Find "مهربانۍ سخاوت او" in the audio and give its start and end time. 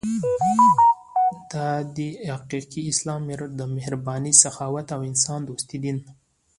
3.75-5.01